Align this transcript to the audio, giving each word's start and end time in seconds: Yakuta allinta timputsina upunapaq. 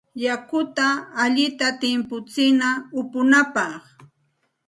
Yakuta 0.23 0.87
allinta 1.23 1.67
timputsina 1.81 2.69
upunapaq. 2.99 3.81